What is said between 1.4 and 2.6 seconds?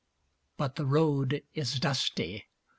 is dusty.